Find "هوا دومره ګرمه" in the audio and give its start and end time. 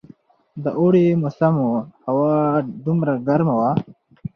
2.05-3.53